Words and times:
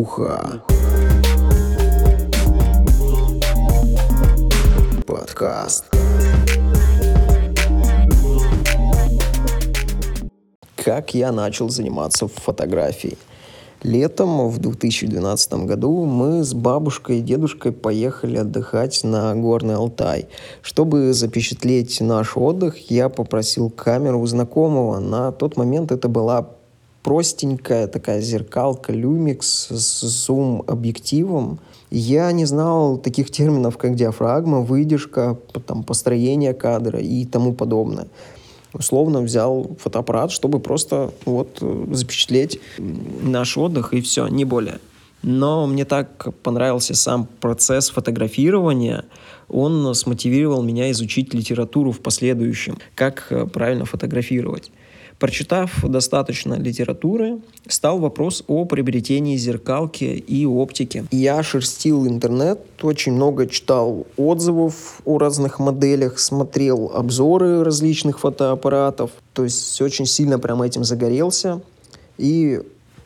Муха. 0.00 0.62
Подкаст. 5.06 5.84
Как 10.76 11.12
я 11.12 11.32
начал 11.32 11.68
заниматься 11.68 12.28
фотографией? 12.28 13.18
Летом 13.82 14.48
в 14.48 14.58
2012 14.58 15.52
году 15.66 16.06
мы 16.06 16.44
с 16.44 16.54
бабушкой 16.54 17.18
и 17.18 17.22
дедушкой 17.22 17.72
поехали 17.72 18.38
отдыхать 18.38 19.04
на 19.04 19.34
Горный 19.34 19.74
Алтай. 19.74 20.28
Чтобы 20.62 21.12
запечатлеть 21.12 22.00
наш 22.00 22.38
отдых, 22.38 22.90
я 22.90 23.10
попросил 23.10 23.68
камеру 23.68 24.20
у 24.20 24.26
знакомого. 24.26 24.98
На 24.98 25.30
тот 25.30 25.58
момент 25.58 25.92
это 25.92 26.08
была 26.08 26.48
простенькая 27.02 27.86
такая 27.86 28.20
зеркалка 28.20 28.92
Lumix 28.92 29.40
с 29.42 30.00
зум-объективом. 30.00 31.60
Я 31.90 32.30
не 32.32 32.44
знал 32.44 32.98
таких 32.98 33.30
терминов, 33.30 33.78
как 33.78 33.94
диафрагма, 33.96 34.60
выдержка, 34.60 35.38
там, 35.66 35.82
построение 35.82 36.54
кадра 36.54 37.00
и 37.00 37.24
тому 37.24 37.52
подобное. 37.52 38.06
Условно 38.72 39.20
взял 39.20 39.76
фотоаппарат, 39.80 40.30
чтобы 40.30 40.60
просто 40.60 41.12
вот 41.24 41.60
запечатлеть 41.90 42.60
наш 42.78 43.58
отдых 43.58 43.92
и 43.92 44.00
все, 44.00 44.28
не 44.28 44.44
более. 44.44 44.78
Но 45.22 45.66
мне 45.66 45.84
так 45.84 46.32
понравился 46.42 46.94
сам 46.94 47.26
процесс 47.40 47.90
фотографирования, 47.90 49.04
он 49.48 49.94
смотивировал 49.94 50.62
меня 50.62 50.90
изучить 50.92 51.34
литературу 51.34 51.90
в 51.90 52.00
последующем, 52.00 52.78
как 52.94 53.30
правильно 53.52 53.84
фотографировать. 53.84 54.70
Прочитав 55.20 55.84
достаточно 55.84 56.54
литературы, 56.54 57.40
стал 57.68 57.98
вопрос 57.98 58.42
о 58.46 58.64
приобретении 58.64 59.36
зеркалки 59.36 60.04
и 60.04 60.46
оптики. 60.46 61.04
Я 61.10 61.42
шерстил 61.42 62.06
интернет, 62.06 62.58
очень 62.80 63.12
много 63.12 63.46
читал 63.46 64.06
отзывов 64.16 65.02
о 65.04 65.18
разных 65.18 65.58
моделях, 65.58 66.18
смотрел 66.18 66.90
обзоры 66.94 67.62
различных 67.62 68.20
фотоаппаратов, 68.20 69.10
то 69.34 69.44
есть 69.44 69.82
очень 69.82 70.06
сильно 70.06 70.38
прямо 70.38 70.66
этим 70.66 70.84
загорелся 70.84 71.60
и 72.16 72.62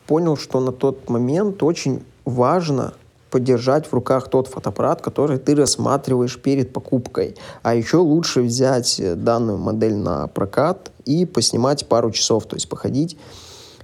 понял, 0.07 0.37
что 0.37 0.61
на 0.61 0.71
тот 0.71 1.09
момент 1.09 1.61
очень 1.63 2.01
важно 2.23 2.93
подержать 3.29 3.87
в 3.87 3.93
руках 3.93 4.29
тот 4.29 4.47
фотоаппарат, 4.47 5.01
который 5.01 5.37
ты 5.37 5.53
рассматриваешь 5.53 6.39
перед 6.39 6.71
покупкой. 6.71 7.35
А 7.61 7.75
еще 7.75 7.97
лучше 7.97 8.41
взять 8.41 9.01
данную 9.17 9.57
модель 9.57 9.95
на 9.95 10.27
прокат 10.27 10.93
и 11.05 11.25
поснимать 11.25 11.87
пару 11.87 12.11
часов, 12.11 12.45
то 12.45 12.55
есть 12.55 12.69
походить 12.69 13.17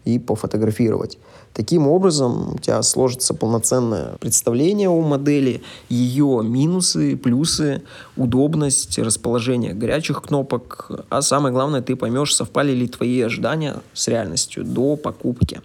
и 0.05 0.19
пофотографировать. 0.19 1.17
Таким 1.53 1.87
образом, 1.87 2.55
у 2.55 2.57
тебя 2.57 2.81
сложится 2.81 3.33
полноценное 3.33 4.15
представление 4.19 4.89
о 4.89 5.01
модели, 5.01 5.61
ее 5.89 6.41
минусы, 6.43 7.17
плюсы, 7.17 7.83
удобность, 8.15 8.97
расположение 8.97 9.73
горячих 9.73 10.21
кнопок, 10.21 10.89
а 11.09 11.21
самое 11.21 11.53
главное, 11.53 11.81
ты 11.81 11.95
поймешь, 11.95 12.35
совпали 12.35 12.71
ли 12.71 12.87
твои 12.87 13.21
ожидания 13.21 13.81
с 13.93 14.07
реальностью 14.07 14.63
до 14.63 14.95
покупки. 14.95 15.61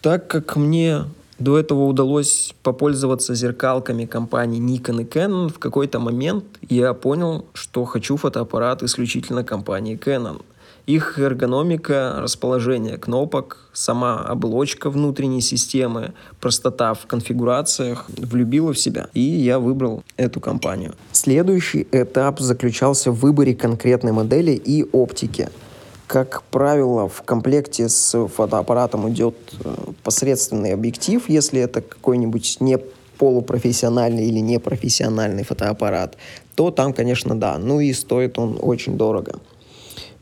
Так 0.00 0.28
как 0.28 0.54
мне 0.54 1.04
до 1.38 1.58
этого 1.58 1.84
удалось 1.84 2.54
попользоваться 2.62 3.34
зеркалками 3.34 4.06
компаний 4.06 4.60
Nikon 4.60 5.02
и 5.02 5.04
Canon. 5.04 5.52
В 5.52 5.58
какой-то 5.58 6.00
момент 6.00 6.44
я 6.68 6.94
понял, 6.94 7.44
что 7.54 7.84
хочу 7.84 8.16
фотоаппарат 8.16 8.82
исключительно 8.82 9.44
компании 9.44 9.96
Canon. 9.96 10.42
Их 10.88 11.18
эргономика, 11.18 12.16
расположение 12.18 12.96
кнопок, 12.96 13.68
сама 13.74 14.20
оболочка 14.20 14.88
внутренней 14.88 15.42
системы, 15.42 16.14
простота 16.40 16.94
в 16.94 17.06
конфигурациях 17.06 18.06
влюбила 18.08 18.72
в 18.72 18.78
себя. 18.78 19.08
И 19.12 19.20
я 19.20 19.58
выбрал 19.58 20.02
эту 20.16 20.40
компанию. 20.40 20.94
Следующий 21.12 21.86
этап 21.92 22.40
заключался 22.40 23.10
в 23.12 23.20
выборе 23.20 23.54
конкретной 23.54 24.12
модели 24.12 24.52
и 24.52 24.82
оптики– 24.92 25.50
как 26.06 26.42
правило, 26.44 27.06
в 27.06 27.20
комплекте 27.20 27.86
с 27.90 28.26
фотоаппаратом 28.28 29.10
идет 29.10 29.36
э, 29.62 29.74
посредственный 30.02 30.72
объектив, 30.72 31.22
если 31.28 31.60
это 31.60 31.82
какой-нибудь 31.82 32.56
не 32.60 32.78
полупрофессиональный 33.18 34.26
или 34.26 34.38
непрофессиональный 34.38 35.44
фотоаппарат, 35.44 36.16
то 36.54 36.70
там, 36.70 36.94
конечно, 36.94 37.38
да. 37.38 37.58
Ну 37.58 37.80
и 37.80 37.92
стоит 37.92 38.38
он 38.38 38.58
очень 38.58 38.96
дорого. 38.96 39.38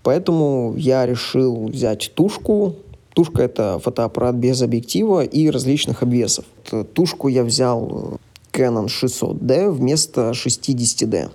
Поэтому 0.07 0.75
я 0.77 1.05
решил 1.05 1.67
взять 1.67 2.13
тушку. 2.15 2.77
Тушка— 3.13 3.43
это 3.43 3.81
фотоаппарат 3.83 4.37
без 4.37 4.63
объектива 4.63 5.25
и 5.25 5.51
различных 5.51 6.05
обвесов. 6.05 6.45
Тушку 6.95 7.27
я 7.27 7.43
взял 7.43 8.21
э, 8.53 8.57
Canon 8.57 8.87
600D 8.87 9.69
вместо 9.69 10.31
60D 10.31 11.31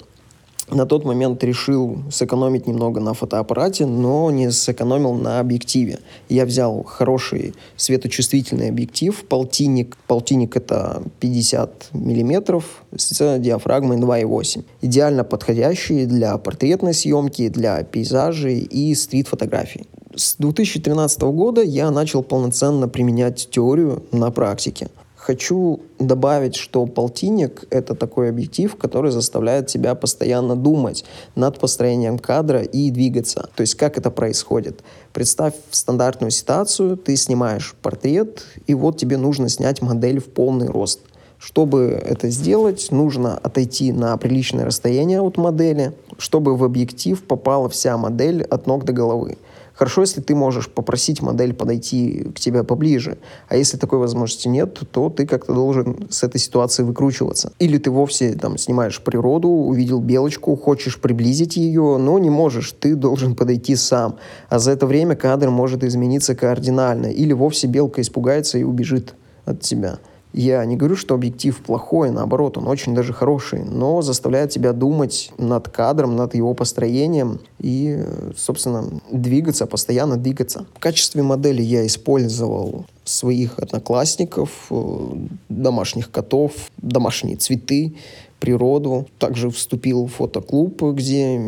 на 0.72 0.86
тот 0.86 1.06
момент 1.06 1.44
решил 1.44 2.00
сэкономить 2.09 2.68
немного 2.68 3.00
на 3.00 3.14
фотоаппарате, 3.14 3.86
но 3.86 4.32
не 4.32 4.52
сэкономил 4.52 5.14
на 5.14 5.40
объективе. 5.40 6.00
Я 6.30 6.46
взял 6.46 6.84
хороший 6.84 7.54
светочувствительный 7.76 8.70
объектив, 8.70 9.24
полтинник. 9.26 9.98
Полтинник 10.08 10.56
это 10.56 11.04
50 11.20 11.90
миллиметров 11.94 12.84
с 12.96 13.40
диафрагмой 13.40 13.98
2.8. 13.98 14.64
Идеально 14.82 15.24
подходящий 15.24 16.06
для 16.06 16.38
портретной 16.38 16.94
съемки, 16.94 17.50
для 17.50 17.84
пейзажей 17.84 18.59
и 18.59 18.96
стрит-фотографий. 18.96 19.86
С 20.16 20.36
2013 20.38 21.22
года 21.22 21.62
я 21.62 21.90
начал 21.92 22.24
полноценно 22.24 22.88
применять 22.88 23.50
теорию 23.50 24.03
на 24.12 24.32
практике. 24.32 24.90
Хочу 25.22 25.82
добавить, 26.00 26.56
что 26.56 26.88
полтинник— 26.88 27.66
это 27.70 27.94
такой 27.94 28.30
объектив, 28.30 28.76
который 28.76 29.12
заставляет 29.12 29.68
тебя 29.68 29.94
постоянно 29.94 30.56
думать 30.56 31.06
над 31.36 31.59
построением 31.59 32.18
кадра 32.18 32.64
и 32.64 32.90
двигаться. 32.90 33.48
То 33.56 33.62
есть 33.62 33.76
как 33.76 34.00
это 34.00 34.09
происходит. 34.09 34.84
Представь 35.14 35.54
стандартную 35.70 36.32
ситуацию, 36.32 36.98
ты 36.98 37.16
снимаешь 37.18 37.76
портрет, 37.84 38.44
и 38.66 38.74
вот 38.74 38.98
тебе 38.98 39.18
нужно 39.18 39.48
снять 39.48 39.84
модель 39.84 40.20
в 40.20 40.26
полный 40.26 40.70
рост. 40.70 41.02
Чтобы 41.38 42.02
это 42.03 42.30
сделать, 42.30 42.88
нужно 42.90 43.38
отойти 43.38 43.92
на 43.92 44.18
приличное 44.18 44.66
расстояние 44.66 45.22
от 45.22 45.38
модели, 45.38 45.94
чтобы 46.18 46.58
в 46.58 46.64
объектив 46.64 47.22
попала 47.24 47.70
вся 47.70 47.96
модель 47.96 48.42
от 48.42 48.66
ног 48.66 48.86
до 48.86 48.94
головы. 48.94 49.38
Хорошо, 49.74 50.02
если 50.02 50.22
ты 50.22 50.36
можешь 50.36 50.70
попросить 50.70 51.22
модель 51.22 51.54
подойти 51.54 52.30
к 52.36 52.40
тебе 52.40 52.64
поближе, 52.64 53.18
а 53.48 53.56
если 53.56 53.78
такой 53.78 54.00
возможности 54.00 54.48
нет, 54.48 54.80
то 54.92 55.09
ты 55.09 55.26
как-то 55.26 55.54
должен 55.54 56.08
с 56.09 56.24
этой 56.24 56.40
ситуации 56.40 56.84
выкручиваться. 56.84 57.54
Или 57.59 57.78
ты 57.78 57.90
вовсе 57.90 58.34
там 58.34 58.58
снимаешь 58.58 59.02
природу, 59.02 59.48
увидел 59.50 60.00
белочку, 60.00 60.56
хочешь 60.56 61.00
приблизить 61.00 61.58
ее, 61.58 61.98
но 61.98 62.20
не 62.20 62.30
можешь, 62.30 62.74
ты 62.74 62.96
должен 62.96 63.36
подойти 63.36 63.76
сам. 63.76 64.18
А 64.50 64.59
за 64.59 64.72
это 64.72 64.86
время 64.86 65.16
кадр 65.16 65.50
может 65.50 65.84
измениться 65.84 66.36
кардинально, 66.36 67.08
или 67.08 67.34
вовсе 67.34 67.68
белка 67.68 68.02
испугается 68.02 68.58
и 68.58 68.64
убежит 68.64 69.16
от 69.46 69.62
тебя. 69.62 70.00
Я 70.34 70.64
не 70.66 70.78
говорю, 70.78 70.96
что 70.96 71.16
объектив 71.16 71.58
плохой, 71.62 72.12
наоборот, 72.12 72.58
он 72.58 72.68
очень 72.68 72.96
даже 72.96 73.14
хороший, 73.14 73.64
но 73.64 74.02
заставляет 74.02 74.52
тебя 74.52 74.72
думать 74.74 75.31
над 75.38 75.68
кадром, 75.69 76.16
над 76.16 76.36
его 76.36 76.53
построением 76.53 77.40
и, 77.59 78.03
собственно, 78.38 78.86
двигаться, 79.12 79.66
постоянно 79.66 80.18
двигаться. 80.18 80.66
В 80.75 80.80
качестве 80.80 81.22
модели 81.22 81.62
я 81.62 81.86
использовал 81.86 82.86
своих 83.11 83.59
одноклассников, 83.59 84.49
э, 84.69 85.13
домашних 85.49 86.11
котов, 86.11 86.53
домашние 86.77 87.38
цветы, 87.38 87.94
природу. 88.39 89.07
Также 89.19 89.49
вступил 89.51 90.07
в 90.07 90.13
фотоклуб, 90.13 90.81
где 90.81 91.39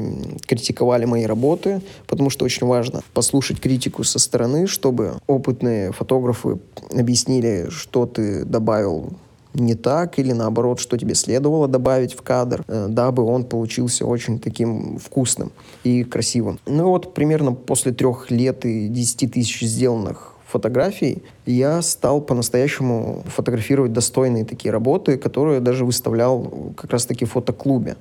критиковали 0.45 1.05
мои 1.05 1.25
работы, 1.25 1.81
потому 2.07 2.29
что 2.29 2.45
очень 2.45 2.67
важно 2.67 3.01
послушать 3.13 3.59
критику 3.59 4.03
со 4.03 4.19
стороны, 4.19 4.67
чтобы 4.67 5.15
опытные 5.27 5.91
фотографы 5.91 6.59
объяснили, 6.91 7.67
что 7.69 8.05
ты 8.05 8.45
добавил 8.45 9.13
не 9.53 9.75
так 9.75 10.19
или 10.19 10.31
наоборот, 10.31 10.79
что 10.79 10.97
тебе 10.97 11.15
следовало 11.15 11.67
добавить 11.67 12.13
в 12.13 12.21
кадр, 12.21 12.63
э, 12.67 12.87
дабы 12.89 13.23
он 13.23 13.43
получился 13.43 14.05
очень 14.05 14.39
таким 14.39 14.97
вкусным 14.97 15.51
и 15.83 16.03
красивым. 16.03 16.59
Ну 16.65 16.89
вот 16.89 17.13
примерно 17.13 17.53
после 17.53 17.91
трех 17.91 18.31
лет 18.31 18.65
и 18.65 18.87
десяти 18.87 19.27
тысяч 19.27 19.61
сделанных 19.61 20.32
фотографий, 20.53 21.23
я 21.45 21.81
стал 21.81 22.21
по-настоящему 22.21 23.23
фотографировать 23.25 23.91
достойные 23.91 24.45
такие 24.45 24.71
работы, 24.71 25.17
которые 25.17 25.59
даже 25.59 25.83
выставлял 25.83 26.73
как 26.77 26.91
раз-таки 26.91 27.25
в 27.25 27.31
фотоклубе. 27.31 27.95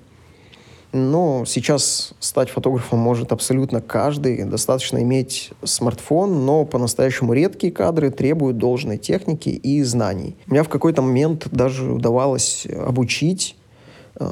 Но 0.92 1.44
сейчас 1.46 2.12
стать 2.20 2.50
фотографом 2.50 2.98
может 2.98 3.32
абсолютно 3.32 3.80
каждый. 3.80 4.44
Достаточно 4.44 5.02
иметь 5.02 5.50
смартфон, 5.64 6.44
но 6.44 6.66
по-настоящему 6.66 7.32
редкие 7.32 7.72
кадры 7.72 8.10
требуют 8.10 8.58
должной 8.58 8.98
техники 8.98 9.48
и 9.48 9.82
знаний. 9.82 10.36
У 10.46 10.52
меня 10.52 10.62
в 10.62 10.68
какой-то 10.68 11.00
момент 11.00 11.48
даже 11.50 11.90
удавалось 11.90 12.66
обучить 12.66 13.56
э, 14.20 14.26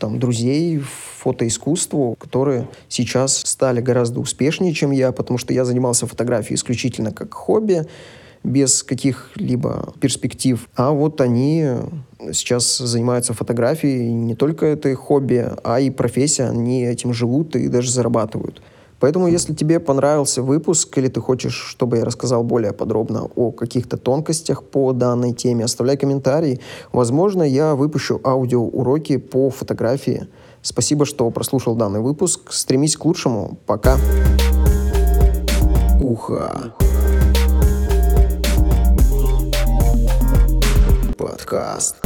там, 0.00 0.18
друзей 0.18 0.82
фотоискусству, 1.26 2.14
которые 2.20 2.68
сейчас 2.88 3.38
стали 3.44 3.80
гораздо 3.80 4.20
успешнее, 4.20 4.72
чем 4.72 4.92
я, 4.92 5.10
потому 5.10 5.38
что 5.38 5.52
я 5.52 5.64
занимался 5.64 6.06
фотографией 6.06 6.54
исключительно 6.54 7.10
как 7.10 7.34
хобби, 7.34 7.86
без 8.44 8.84
каких-либо 8.84 9.92
перспектив. 10.00 10.68
А 10.76 10.92
вот 10.92 11.20
они 11.20 11.66
сейчас 12.32 12.78
занимаются 12.78 13.34
фотографией, 13.34 14.12
не 14.12 14.36
только 14.36 14.66
это 14.66 14.88
их 14.88 14.98
хобби, 14.98 15.50
а 15.64 15.80
и 15.80 15.90
профессия, 15.90 16.44
они 16.44 16.84
этим 16.84 17.12
живут 17.12 17.56
и 17.56 17.66
даже 17.66 17.90
зарабатывают. 17.90 18.62
Поэтому, 19.00 19.26
если 19.26 19.52
тебе 19.52 19.80
понравился 19.80 20.42
выпуск 20.42 20.96
или 20.96 21.08
ты 21.08 21.20
хочешь, 21.20 21.54
чтобы 21.54 21.98
я 21.98 22.04
рассказал 22.04 22.44
более 22.44 22.72
подробно 22.72 23.28
о 23.34 23.50
каких-то 23.50 23.96
тонкостях 23.96 24.62
по 24.62 24.92
данной 24.92 25.32
теме, 25.32 25.64
оставляй 25.64 25.96
комментарий. 25.96 26.60
Возможно, 26.92 27.42
я 27.42 27.74
выпущу 27.74 28.20
аудиоуроки 28.24 29.16
по 29.18 29.50
фотографии. 29.50 30.28
Спасибо, 30.66 31.06
что 31.06 31.30
прослушал 31.30 31.76
данный 31.76 32.00
выпуск. 32.00 32.50
Стремись 32.50 32.96
к 32.96 33.04
лучшему. 33.04 33.56
Пока. 33.66 33.96
Уха. 36.00 36.74
Подкаст. 41.16 42.05